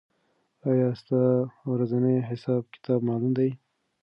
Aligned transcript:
آیا 0.69 0.89
ستا 0.99 1.21
ورځنی 1.71 2.17
حساب 2.29 2.63
کتاب 2.73 2.99
معلوم 3.07 3.31
دی؟ 3.37 3.49